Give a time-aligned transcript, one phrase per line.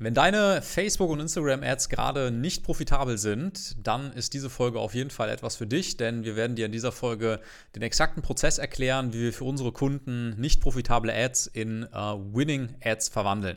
[0.00, 5.10] Wenn deine Facebook- und Instagram-Ads gerade nicht profitabel sind, dann ist diese Folge auf jeden
[5.10, 7.40] Fall etwas für dich, denn wir werden dir in dieser Folge
[7.74, 12.76] den exakten Prozess erklären, wie wir für unsere Kunden nicht profitable Ads in äh, Winning
[12.80, 13.56] Ads verwandeln.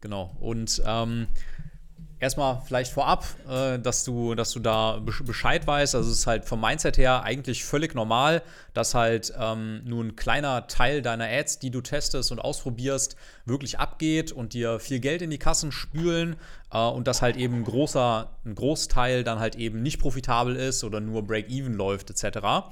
[0.00, 0.36] Genau.
[0.40, 1.28] Und ähm,
[2.20, 5.94] erstmal vielleicht vorab, äh, dass, du, dass du da Bescheid weißt.
[5.94, 8.42] Also es ist halt vom Mindset her eigentlich völlig normal,
[8.74, 13.16] dass halt ähm, nur ein kleiner Teil deiner Ads, die du testest und ausprobierst,
[13.46, 16.36] wirklich abgeht und dir viel Geld in die Kassen spülen
[16.72, 20.84] äh, und dass halt eben ein großer, ein Großteil dann halt eben nicht profitabel ist
[20.84, 22.70] oder nur Break-Even läuft etc.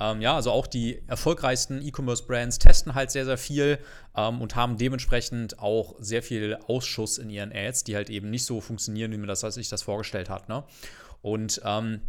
[0.00, 3.78] Ähm, ja, also auch die erfolgreichsten E-Commerce-Brands testen halt sehr, sehr viel
[4.16, 8.46] ähm, und haben dementsprechend auch sehr viel Ausschuss in ihren Ads, die halt eben nicht
[8.46, 10.48] so funktionieren, wie man das sich das vorgestellt hat.
[10.48, 10.64] Ne?
[11.22, 12.00] Und ähm,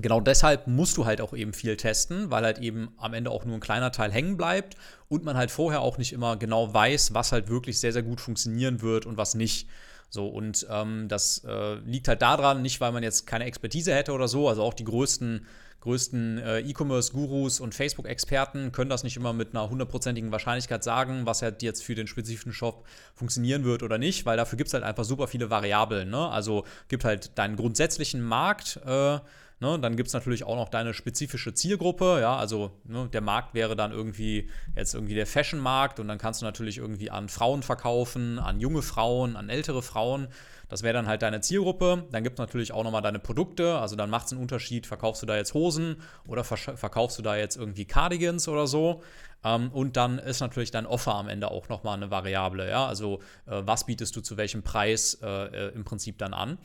[0.00, 3.44] Genau deshalb musst du halt auch eben viel testen, weil halt eben am Ende auch
[3.44, 4.76] nur ein kleiner Teil hängen bleibt
[5.08, 8.20] und man halt vorher auch nicht immer genau weiß, was halt wirklich sehr, sehr gut
[8.20, 9.68] funktionieren wird und was nicht.
[10.08, 14.12] So, und ähm, das äh, liegt halt daran, nicht weil man jetzt keine Expertise hätte
[14.12, 15.44] oder so, also auch die größten
[15.80, 21.42] größten äh, E-Commerce-Gurus und Facebook-Experten können das nicht immer mit einer hundertprozentigen Wahrscheinlichkeit sagen, was
[21.42, 22.84] halt jetzt für den spezifischen Shop
[23.14, 26.10] funktionieren wird oder nicht, weil dafür gibt es halt einfach super viele Variablen.
[26.10, 26.28] Ne?
[26.28, 28.80] Also gibt halt deinen grundsätzlichen Markt.
[28.84, 29.18] Äh,
[29.60, 32.18] Ne, dann gibt es natürlich auch noch deine spezifische Zielgruppe.
[32.20, 36.40] Ja, also ne, der Markt wäre dann irgendwie jetzt irgendwie der Fashion-Markt und dann kannst
[36.42, 40.28] du natürlich irgendwie an Frauen verkaufen, an junge Frauen, an ältere Frauen.
[40.68, 42.04] Das wäre dann halt deine Zielgruppe.
[42.12, 43.78] Dann gibt es natürlich auch nochmal deine Produkte.
[43.78, 45.96] Also dann macht es einen Unterschied, verkaufst du da jetzt Hosen
[46.28, 49.02] oder verkaufst du da jetzt irgendwie Cardigans oder so.
[49.42, 52.68] Ähm, und dann ist natürlich dein Offer am Ende auch nochmal eine Variable.
[52.68, 52.86] Ja?
[52.86, 55.26] Also äh, was bietest du zu welchem Preis äh,
[55.68, 56.58] äh, im Prinzip dann an.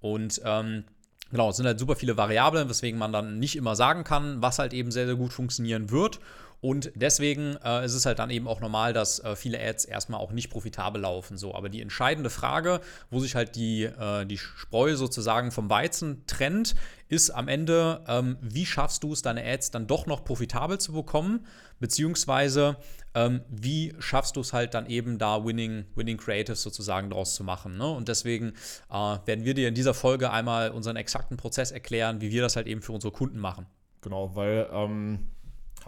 [0.00, 0.84] Und ähm,
[1.32, 4.58] Genau, es sind halt super viele Variablen, weswegen man dann nicht immer sagen kann, was
[4.58, 6.20] halt eben sehr, sehr gut funktionieren wird.
[6.62, 10.20] Und deswegen äh, ist es halt dann eben auch normal, dass äh, viele Ads erstmal
[10.20, 11.36] auch nicht profitabel laufen.
[11.36, 11.56] So.
[11.56, 16.76] Aber die entscheidende Frage, wo sich halt die, äh, die Spreu sozusagen vom Weizen trennt,
[17.08, 20.92] ist am Ende, ähm, wie schaffst du es, deine Ads dann doch noch profitabel zu
[20.92, 21.48] bekommen?
[21.80, 22.76] Beziehungsweise,
[23.16, 27.42] ähm, wie schaffst du es halt dann eben da Winning, Winning Creatives sozusagen draus zu
[27.42, 27.76] machen?
[27.76, 27.90] Ne?
[27.90, 28.52] Und deswegen
[28.88, 32.54] äh, werden wir dir in dieser Folge einmal unseren exakten Prozess erklären, wie wir das
[32.54, 33.66] halt eben für unsere Kunden machen.
[34.00, 35.26] Genau, weil ähm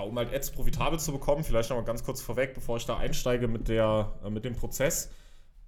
[0.03, 2.97] um halt Ads profitabel zu bekommen, vielleicht noch mal ganz kurz vorweg, bevor ich da
[2.97, 5.11] einsteige mit, der, äh, mit dem Prozess.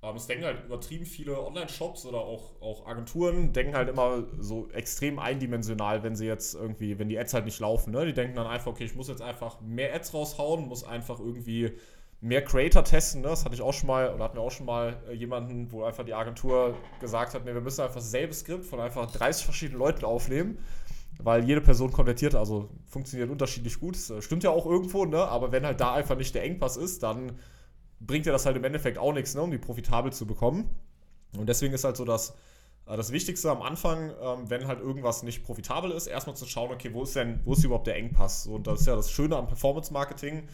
[0.02, 4.68] Ähm, es denken halt übertrieben viele Online-Shops oder auch, auch Agenturen, denken halt immer so
[4.72, 7.92] extrem eindimensional, wenn sie jetzt irgendwie, wenn die Ads halt nicht laufen.
[7.92, 8.06] Ne?
[8.06, 11.72] Die denken dann einfach, okay, ich muss jetzt einfach mehr Ads raushauen, muss einfach irgendwie
[12.20, 13.22] mehr Creator testen.
[13.22, 13.28] Ne?
[13.28, 15.84] Das hatte ich auch schon mal, oder hatten wir auch schon mal äh, jemanden, wo
[15.84, 19.78] einfach die Agentur gesagt hat, nee, wir müssen einfach dasselbe Skript von einfach 30 verschiedenen
[19.78, 20.58] Leuten aufnehmen
[21.18, 23.96] weil jede Person konvertiert, also funktioniert unterschiedlich gut.
[23.96, 25.26] Das äh, stimmt ja auch irgendwo, ne?
[25.26, 27.38] aber wenn halt da einfach nicht der Engpass ist, dann
[28.00, 29.42] bringt dir das halt im Endeffekt auch nichts, ne?
[29.42, 30.70] um die profitabel zu bekommen.
[31.36, 32.34] Und deswegen ist halt so dass
[32.86, 36.70] äh, das Wichtigste am Anfang, ähm, wenn halt irgendwas nicht profitabel ist, erstmal zu schauen,
[36.72, 38.46] okay, wo ist denn, wo ist überhaupt der Engpass?
[38.46, 40.48] Und das ist ja das Schöne am Performance-Marketing,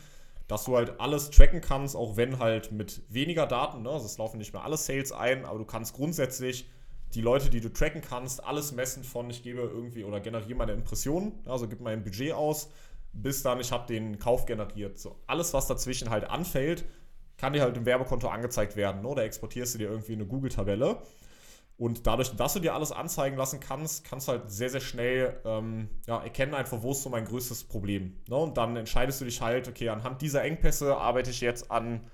[0.48, 3.90] dass du halt alles tracken kannst, auch wenn halt mit weniger Daten, ne?
[3.90, 6.68] also es laufen nicht mehr alle Sales ein, aber du kannst grundsätzlich
[7.14, 10.72] die Leute, die du tracken kannst, alles messen von ich gebe irgendwie oder generiere meine
[10.72, 12.70] Impressionen, also gib mein Budget aus,
[13.12, 14.98] bis dann ich habe den Kauf generiert.
[14.98, 16.84] So alles, was dazwischen halt anfällt,
[17.36, 19.02] kann dir halt im Werbekonto angezeigt werden.
[19.02, 19.08] Ne?
[19.08, 21.02] Oder exportierst du dir irgendwie eine Google-Tabelle.
[21.76, 25.40] Und dadurch, dass du dir alles anzeigen lassen kannst, kannst du halt sehr, sehr schnell
[25.44, 28.16] ähm, ja, erkennen, einfach, wo ist so mein größtes Problem.
[28.28, 28.36] Ne?
[28.36, 32.06] Und dann entscheidest du dich halt, okay, anhand dieser Engpässe arbeite ich jetzt an,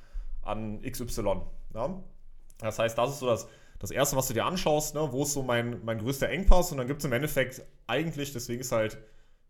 [0.43, 1.43] an XY.
[1.75, 2.03] Ne?
[2.59, 3.49] Das heißt, das ist so das
[3.79, 6.79] das erste, was du dir anschaust, ne, wo ist so mein, mein größter Engpass und
[6.79, 8.95] dann gibt es im Endeffekt eigentlich, deswegen ist halt,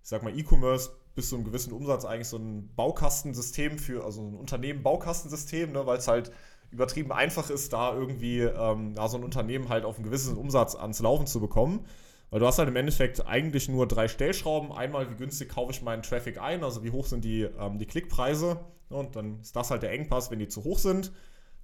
[0.03, 4.22] ich sag mal, E-Commerce bis zu einem gewissen Umsatz eigentlich so ein Baukastensystem für, also
[4.22, 6.31] ein Unternehmen-Baukastensystem, ne, weil es halt
[6.71, 10.75] übertrieben einfach ist, da irgendwie ähm, da so ein Unternehmen halt auf einen gewissen Umsatz
[10.75, 11.87] ans Laufen zu bekommen.
[12.31, 14.71] Weil du hast halt im Endeffekt eigentlich nur drei Stellschrauben.
[14.71, 17.87] Einmal, wie günstig kaufe ich meinen Traffic ein, also wie hoch sind die, ähm, die
[17.87, 18.60] Klickpreise.
[18.91, 21.10] Und dann ist das halt der Engpass, wenn die zu hoch sind.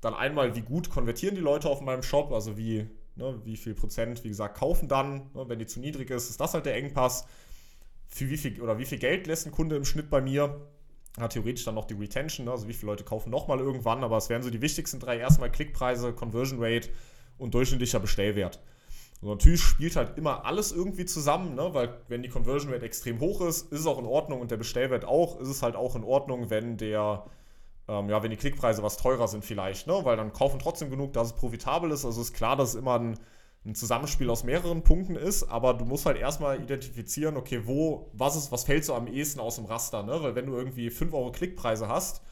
[0.05, 2.87] Dann einmal, wie gut konvertieren die Leute auf meinem Shop, also wie,
[3.17, 5.31] ne, wie viel Prozent, wie gesagt, kaufen dann.
[5.33, 7.27] Ne, wenn die zu niedrig ist, ist das halt der Engpass.
[8.09, 10.61] Für wie viel oder wie viel Geld lässt ein Kunde im Schnitt bei mir?
[11.19, 14.19] Hat theoretisch dann noch die Retention, ne, also wie viele Leute kaufen nochmal irgendwann, aber
[14.19, 16.91] es wären so die wichtigsten drei erstmal Klickpreise, Conversion Rate
[17.39, 18.61] und durchschnittlicher Bestellwert.
[19.23, 21.73] Und natürlich spielt halt immer alles irgendwie zusammen, ne?
[21.73, 24.59] weil wenn die Conversion Rate extrem hoch ist, ist es auch in Ordnung und der
[24.59, 27.25] Bestellwert auch, ist es halt auch in Ordnung, wenn der
[27.89, 30.01] ähm, ja, wenn die Klickpreise was teurer sind vielleicht, ne?
[30.03, 32.05] weil dann kaufen trotzdem genug, dass es profitabel ist.
[32.05, 33.19] Also ist klar, dass es immer ein,
[33.67, 38.37] ein Zusammenspiel aus mehreren Punkten ist, aber du musst halt erstmal identifizieren, okay, wo, was
[38.37, 40.23] ist, was fällt so am ehesten aus dem Raster, ne?
[40.23, 42.23] Weil wenn du irgendwie 5 Euro Klickpreise hast,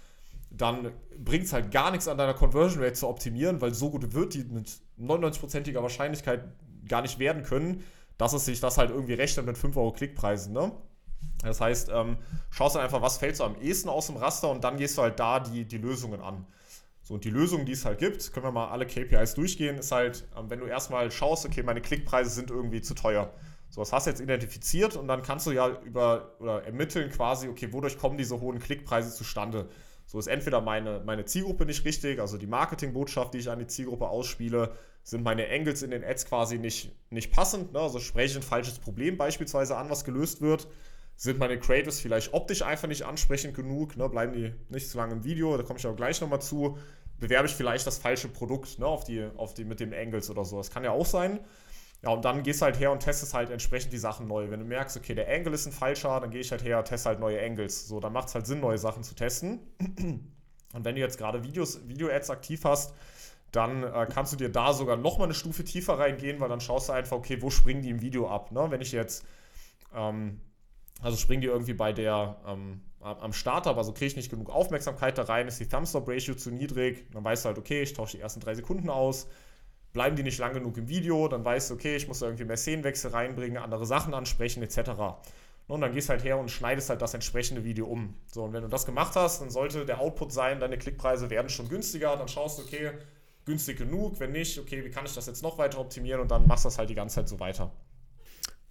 [0.51, 4.13] dann bringt es halt gar nichts an deiner Conversion Rate zu optimieren, weil so gut
[4.13, 4.71] wird die mit
[5.01, 6.45] 99%iger Wahrscheinlichkeit
[6.87, 7.83] gar nicht werden können,
[8.19, 10.53] dass es sich das halt irgendwie rechnet mit 5 Euro Klickpreisen.
[10.53, 10.73] Ne?
[11.43, 12.17] Das heißt, ähm,
[12.51, 15.03] schaust du einfach, was fällt so am ehesten aus dem Raster und dann gehst du
[15.03, 16.47] halt da die, die Lösungen an.
[17.03, 19.91] So, und die Lösung, die es halt gibt, können wir mal alle KPIs durchgehen, ist
[19.91, 23.33] halt, ähm, wenn du erstmal schaust, okay, meine Klickpreise sind irgendwie zu teuer.
[23.71, 27.49] So, das hast du jetzt identifiziert und dann kannst du ja über oder ermitteln quasi,
[27.49, 29.69] okay, wodurch kommen diese hohen Klickpreise zustande.
[30.07, 33.67] So ist entweder meine, meine Zielgruppe nicht richtig, also die Marketingbotschaft, die ich an die
[33.67, 37.73] Zielgruppe ausspiele, sind meine Angles in den Ads quasi nicht, nicht passend.
[37.73, 37.81] Ne?
[37.81, 40.69] Also spreche ich ein falsches Problem beispielsweise an, was gelöst wird.
[41.23, 43.97] Sind meine Creatives vielleicht optisch einfach nicht ansprechend genug?
[43.97, 44.09] Ne?
[44.09, 45.57] Bleiben die nicht zu lange im Video?
[45.57, 46.79] Da komme ich auch gleich nochmal zu.
[47.21, 48.87] Bewerbe ich vielleicht das falsche Produkt ne?
[48.87, 50.57] auf die, auf die, mit den Angles oder so?
[50.57, 51.39] Das kann ja auch sein.
[52.03, 54.51] Ja, und dann gehst du halt her und testest halt entsprechend die Sachen neu.
[54.51, 57.11] Wenn du merkst, okay, der Angle ist ein falscher, dann gehe ich halt her, teste
[57.11, 57.87] halt neue Angles.
[57.87, 59.61] So, dann macht es halt Sinn, neue Sachen zu testen.
[59.79, 62.95] Und wenn du jetzt gerade Videos, Video-Ads aktiv hast,
[63.53, 66.89] dann äh, kannst du dir da sogar nochmal eine Stufe tiefer reingehen, weil dann schaust
[66.89, 68.51] du einfach, okay, wo springen die im Video ab?
[68.51, 68.67] Ne?
[68.71, 69.25] Wenn ich jetzt,
[69.95, 70.41] ähm,
[71.03, 74.49] also springen die irgendwie bei der, ähm, am Start ab, also kriege ich nicht genug
[74.49, 78.17] Aufmerksamkeit da rein, ist die Thumbstop-Ratio zu niedrig, dann weißt du halt, okay, ich tausche
[78.17, 79.27] die ersten drei Sekunden aus,
[79.93, 82.57] bleiben die nicht lang genug im Video, dann weißt du, okay, ich muss irgendwie mehr
[82.57, 84.93] Szenenwechsel reinbringen, andere Sachen ansprechen, etc.
[85.67, 88.15] Und dann gehst halt her und schneidest halt das entsprechende Video um.
[88.27, 91.49] So, und wenn du das gemacht hast, dann sollte der Output sein, deine Klickpreise werden
[91.49, 92.93] schon günstiger, dann schaust du, okay,
[93.45, 96.47] günstig genug, wenn nicht, okay, wie kann ich das jetzt noch weiter optimieren und dann
[96.47, 97.73] machst du das halt die ganze Zeit so weiter.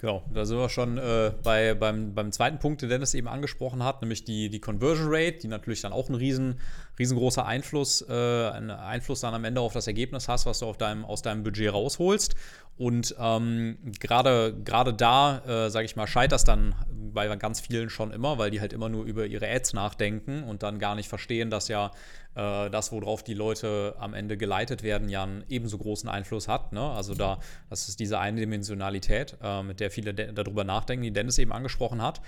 [0.02, 3.84] Genau, da sind wir schon äh, bei, beim, beim zweiten Punkt, den Dennis eben angesprochen
[3.84, 6.60] hat, nämlich die, die Conversion Rate, die natürlich dann auch ein riesen,
[6.98, 11.06] riesengroßer Einfluss, äh, einen Einfluss dann am Ende auf das Ergebnis hast, was du deinem,
[11.06, 12.34] aus deinem Budget rausholst.
[12.80, 14.56] Und ähm, gerade
[14.92, 16.74] da, äh, sage ich mal, scheitert das dann
[17.14, 20.64] bei ganz vielen schon immer, weil die halt immer nur über ihre Ads nachdenken und
[20.64, 21.92] dann gar nicht verstehen, dass ja
[22.36, 26.72] äh, das, worauf die Leute am Ende geleitet werden, ja einen ebenso großen Einfluss hat.
[26.74, 26.82] Ne?
[26.82, 27.40] Also da,
[27.70, 32.22] das ist diese Eindimensionalität, äh, mit der viele darüber nachdenken, die Dennis eben angesprochen hat.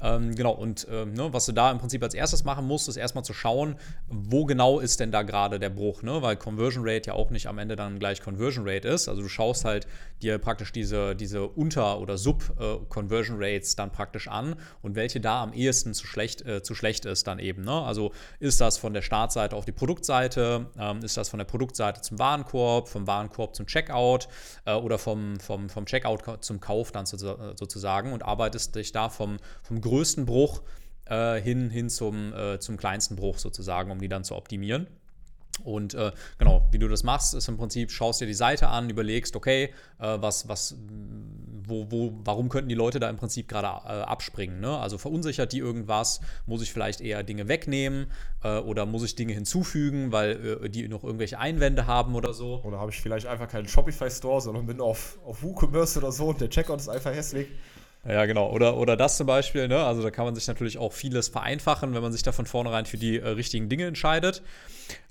[0.00, 2.96] Ähm, genau, und äh, ne, was du da im Prinzip als erstes machen musst, ist
[2.96, 6.22] erstmal zu schauen, wo genau ist denn da gerade der Bruch, ne?
[6.22, 9.08] Weil Conversion Rate ja auch nicht am Ende dann gleich Conversion Rate ist.
[9.08, 9.86] Also du schaust halt
[10.22, 15.42] dir praktisch diese, diese Unter- oder Sub-Conversion äh, Rates dann praktisch an und welche da
[15.42, 17.62] am ehesten zu schlecht, äh, zu schlecht ist dann eben.
[17.62, 17.72] Ne?
[17.72, 22.00] Also ist das von der Startseite auf die Produktseite, ähm, ist das von der Produktseite
[22.00, 24.28] zum Warenkorb, vom Warenkorb zum Checkout
[24.64, 29.38] äh, oder vom, vom, vom Checkout zum Kauf dann sozusagen und arbeitest dich da vom,
[29.62, 30.62] vom größten Bruch
[31.06, 34.86] äh, hin, hin zum, äh, zum kleinsten Bruch sozusagen, um die dann zu optimieren.
[35.64, 38.90] Und äh, genau, wie du das machst, ist im Prinzip, schaust dir die Seite an,
[38.90, 40.76] überlegst, okay, äh, was, was,
[41.64, 44.60] wo, wo, warum könnten die Leute da im Prinzip gerade äh, abspringen?
[44.60, 44.78] Ne?
[44.78, 46.20] Also verunsichert die irgendwas?
[46.46, 48.06] Muss ich vielleicht eher Dinge wegnehmen
[48.42, 52.62] äh, oder muss ich Dinge hinzufügen, weil äh, die noch irgendwelche Einwände haben oder so?
[52.62, 56.40] Oder habe ich vielleicht einfach keinen Shopify-Store, sondern bin auf, auf WooCommerce oder so und
[56.40, 57.48] der Checkout ist einfach hässlich?
[58.06, 58.50] Ja, genau.
[58.50, 59.84] Oder, oder das zum Beispiel, ne?
[59.84, 62.86] Also da kann man sich natürlich auch vieles vereinfachen, wenn man sich da von vornherein
[62.86, 64.42] für die äh, richtigen Dinge entscheidet.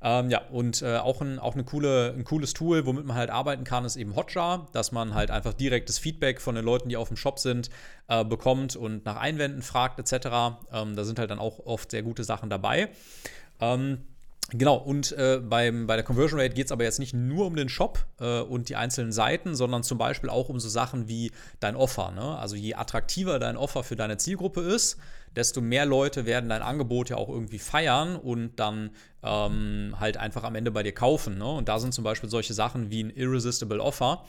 [0.02, 3.30] Ähm, ja, und äh, auch, ein, auch eine coole, ein cooles Tool, womit man halt
[3.30, 6.98] arbeiten kann, ist eben Hotjar, dass man halt einfach direktes Feedback von den Leuten, die
[6.98, 7.70] auf dem Shop sind,
[8.08, 10.58] äh, bekommt und nach Einwänden fragt, etc.
[10.72, 12.90] Ähm, da sind halt dann auch oft sehr gute Sachen dabei.
[13.60, 14.06] Ähm,
[14.52, 17.58] Genau, und äh, beim, bei der Conversion Rate geht es aber jetzt nicht nur um
[17.58, 21.34] den Shop äh, und die einzelnen Seiten, sondern zum Beispiel auch um so Sachen wie
[21.60, 22.12] dein Offer.
[22.12, 22.38] Ne?
[22.38, 24.98] Also je attraktiver dein Offer für deine Zielgruppe ist,
[25.36, 30.46] desto mehr Leute werden dein Angebot ja auch irgendwie feiern und dann ähm, halt einfach
[30.46, 31.38] am Ende bei dir kaufen.
[31.38, 31.46] Ne?
[31.46, 34.24] Und da sind zum Beispiel solche Sachen wie ein Irresistible Offer.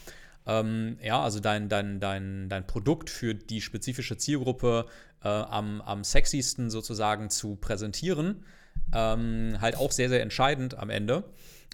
[0.47, 4.87] Ähm, ja, also dein, dein, dein, dein Produkt für die spezifische Zielgruppe
[5.23, 8.45] äh, am, am sexiesten sozusagen zu präsentieren
[8.94, 11.25] ähm, halt auch sehr, sehr entscheidend am Ende.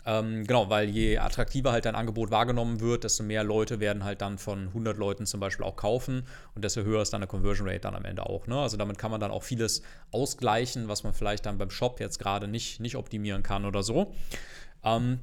[0.07, 4.21] Ähm, genau, weil je attraktiver halt dein Angebot wahrgenommen wird, desto mehr Leute werden halt
[4.21, 7.67] dann von 100 Leuten zum Beispiel auch kaufen und desto höher ist dann eine Conversion
[7.67, 8.47] Rate dann am Ende auch.
[8.47, 8.59] Ne?
[8.59, 12.19] Also damit kann man dann auch vieles ausgleichen, was man vielleicht dann beim Shop jetzt
[12.19, 14.15] gerade nicht, nicht optimieren kann oder so.
[14.85, 15.21] Ähm,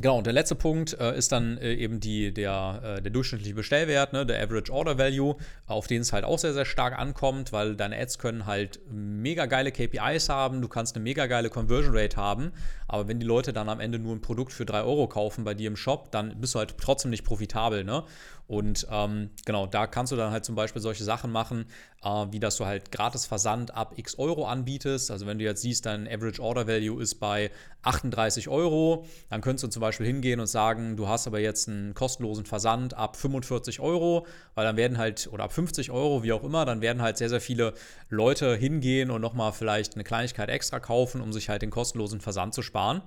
[0.00, 3.54] Genau, und der letzte Punkt äh, ist dann äh, eben die, der, äh, der durchschnittliche
[3.54, 5.36] Bestellwert, ne, der Average Order Value,
[5.66, 9.46] auf den es halt auch sehr, sehr stark ankommt, weil deine Ads können halt mega
[9.46, 12.52] geile KPIs haben, du kannst eine mega geile Conversion Rate haben,
[12.86, 15.54] aber wenn die Leute dann am Ende nur ein Produkt für 3 Euro kaufen bei
[15.54, 17.82] dir im Shop, dann bist du halt trotzdem nicht profitabel.
[17.82, 18.04] Ne?
[18.48, 21.66] Und ähm, genau, da kannst du dann halt zum Beispiel solche Sachen machen,
[22.02, 25.10] äh, wie dass du halt gratis Versand ab x Euro anbietest.
[25.10, 27.50] Also wenn du jetzt siehst, dein Average Order Value ist bei
[27.82, 31.94] 38 Euro, dann könntest du zum Beispiel hingehen und sagen, du hast aber jetzt einen
[31.94, 36.44] kostenlosen Versand ab 45 Euro, weil dann werden halt, oder ab 50 Euro, wie auch
[36.44, 37.74] immer, dann werden halt sehr, sehr viele
[38.08, 42.54] Leute hingehen und nochmal vielleicht eine Kleinigkeit extra kaufen, um sich halt den kostenlosen Versand
[42.54, 43.02] zu sparen.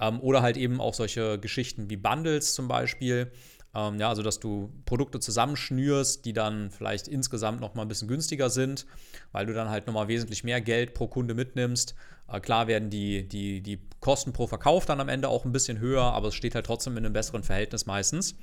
[0.00, 3.30] Ähm, oder halt eben auch solche Geschichten wie Bundles zum Beispiel.
[3.74, 8.50] Ähm, ja, also dass du Produkte zusammenschnürst, die dann vielleicht insgesamt nochmal ein bisschen günstiger
[8.50, 8.86] sind,
[9.32, 11.94] weil du dann halt nochmal wesentlich mehr Geld pro Kunde mitnimmst.
[12.28, 15.78] Äh, klar werden die, die, die Kosten pro Verkauf dann am Ende auch ein bisschen
[15.78, 18.34] höher, aber es steht halt trotzdem in einem besseren Verhältnis meistens.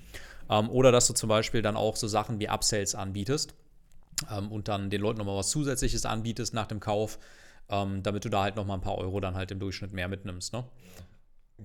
[0.49, 3.53] Ähm, oder dass du zum Beispiel dann auch so Sachen wie Upsells anbietest
[4.31, 7.19] ähm, und dann den Leuten nochmal was Zusätzliches anbietest nach dem Kauf,
[7.69, 10.53] ähm, damit du da halt nochmal ein paar Euro dann halt im Durchschnitt mehr mitnimmst.
[10.53, 10.63] Ne?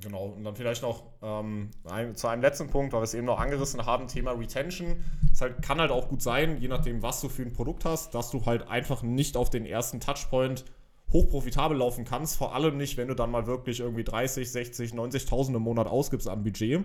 [0.02, 3.26] Genau, und dann vielleicht noch ähm, ein, zu einem letzten Punkt, weil wir es eben
[3.26, 5.04] noch angerissen haben, Thema Retention.
[5.32, 8.14] Es halt, kann halt auch gut sein, je nachdem, was du für ein Produkt hast,
[8.14, 10.64] dass du halt einfach nicht auf den ersten Touchpoint
[11.12, 12.36] hochprofitabel laufen kannst.
[12.36, 16.28] Vor allem nicht, wenn du dann mal wirklich irgendwie 30, 60, 90.000 im Monat ausgibst
[16.28, 16.84] am Budget.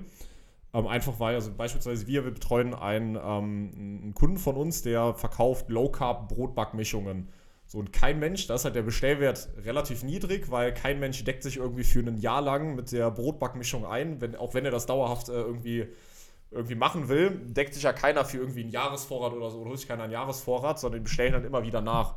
[0.72, 5.16] Ähm, einfach weil, also beispielsweise wir, wir betreuen einen, ähm, einen Kunden von uns, der
[5.16, 7.30] verkauft Low-Carb-Brotbackmischungen.
[7.72, 11.44] So, und kein Mensch, da ist halt der Bestellwert relativ niedrig, weil kein Mensch deckt
[11.44, 14.88] sich irgendwie für ein Jahr lang mit der Brotbackmischung ein, wenn, auch wenn er das
[14.88, 15.86] dauerhaft äh, irgendwie,
[16.50, 19.80] irgendwie machen will, deckt sich ja keiner für irgendwie einen Jahresvorrat oder so, oder holt
[19.80, 22.16] sich keiner einen Jahresvorrat, sondern die bestellen dann immer wieder nach.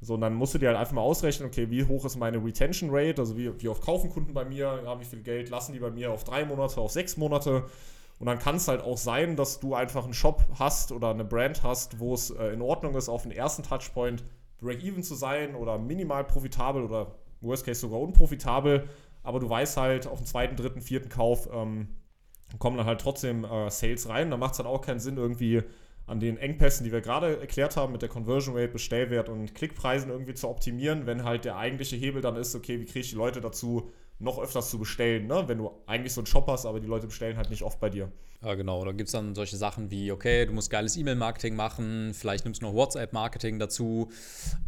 [0.00, 2.36] So, und dann musst du dir halt einfach mal ausrechnen, okay, wie hoch ist meine
[2.36, 5.72] Retention Rate, also wie, wie oft kaufen Kunden bei mir, ja, wie viel Geld lassen
[5.72, 7.64] die bei mir auf drei Monate, auf sechs Monate.
[8.20, 11.24] Und dann kann es halt auch sein, dass du einfach einen Shop hast oder eine
[11.24, 14.22] Brand hast, wo es äh, in Ordnung ist, auf den ersten Touchpoint
[14.60, 18.88] Break-Even zu sein oder minimal profitabel oder worst case sogar unprofitabel,
[19.22, 21.88] aber du weißt halt, auf den zweiten, dritten, vierten Kauf ähm,
[22.58, 24.30] kommen dann halt trotzdem äh, Sales rein.
[24.30, 25.62] Da macht es dann auch keinen Sinn, irgendwie
[26.06, 30.10] an den Engpässen, die wir gerade erklärt haben, mit der Conversion Rate, Bestellwert und Klickpreisen
[30.10, 33.16] irgendwie zu optimieren, wenn halt der eigentliche Hebel dann ist, okay, wie kriege ich die
[33.16, 35.44] Leute dazu, noch öfters zu bestellen, ne?
[35.46, 37.90] wenn du eigentlich so einen Shop hast, aber die Leute bestellen halt nicht oft bei
[37.90, 38.12] dir.
[38.44, 38.84] Ja, genau.
[38.84, 42.60] Da gibt es dann solche Sachen wie, okay, du musst geiles E-Mail-Marketing machen, vielleicht nimmst
[42.60, 44.10] du noch WhatsApp-Marketing dazu,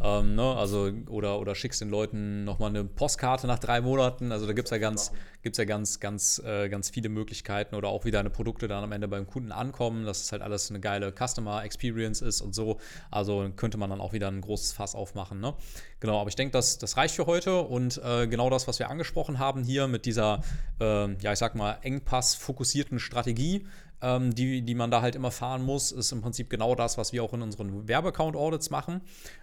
[0.03, 0.57] ähm, ne?
[0.57, 4.33] also, oder, oder schickst den Leuten nochmal eine Postkarte nach drei Monaten.
[4.33, 7.89] Also da gibt es ja ganz, gibt's ja ganz, ganz, äh, ganz viele Möglichkeiten oder
[7.89, 10.81] auch wie deine Produkte dann am Ende beim Kunden ankommen, dass es halt alles eine
[10.81, 12.79] geile Customer Experience ist und so.
[13.11, 15.39] Also könnte man dann auch wieder ein großes Fass aufmachen.
[15.41, 15.55] Ne?
[16.01, 18.91] Genau, aber ich denke, das, das reicht für heute und äh, genau das, was wir
[18.91, 20.41] angesprochen haben hier mit dieser,
[20.81, 23.66] äh, ja, ich sag mal, Engpass-fokussierten Strategie,
[24.03, 27.13] ähm, die, die man da halt immer fahren muss, ist im Prinzip genau das, was
[27.13, 29.01] wir auch in unseren Werbeaccount-Audits machen.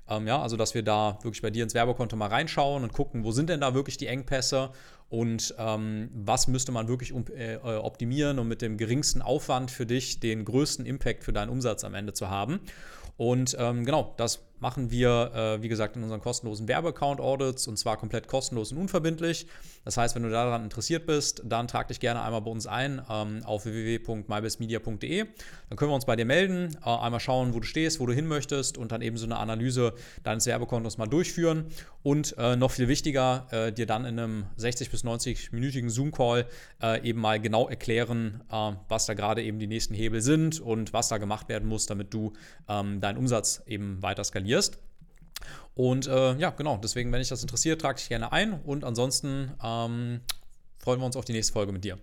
[0.07, 3.23] Ähm, ja, also dass wir da wirklich bei dir ins Werbekonto mal reinschauen und gucken,
[3.23, 4.71] wo sind denn da wirklich die Engpässe
[5.09, 9.85] und ähm, was müsste man wirklich um, äh, optimieren, um mit dem geringsten Aufwand für
[9.85, 12.59] dich den größten Impact für deinen Umsatz am Ende zu haben.
[13.17, 17.97] Und ähm, genau, das machen wir, äh, wie gesagt, in unseren kostenlosen Werbeaccount-Audits und zwar
[17.97, 19.45] komplett kostenlos und unverbindlich.
[19.83, 23.01] Das heißt, wenn du daran interessiert bist, dann trag dich gerne einmal bei uns ein
[23.09, 25.25] ähm, auf www.mybestmedia.de.
[25.69, 28.13] Dann können wir uns bei dir melden, äh, einmal schauen, wo du stehst, wo du
[28.13, 29.93] hin möchtest und dann eben so eine Analyse
[30.23, 31.65] deines Werbekontos mal durchführen.
[32.01, 36.45] Und äh, noch viel wichtiger, äh, dir dann in einem 60 bis 90-minütigen Zoom-Call
[36.81, 40.93] äh, eben mal genau erklären, äh, was da gerade eben die nächsten Hebel sind und
[40.93, 42.33] was da gemacht werden muss, damit du
[42.69, 44.77] ähm, deinen Umsatz eben weiter skalierst verlierst.
[45.75, 48.61] Und äh, ja, genau, deswegen, wenn dich das interessiert, trag dich gerne ein.
[48.61, 50.21] Und ansonsten ähm,
[50.77, 51.97] freuen wir uns auf die nächste Folge mit dir.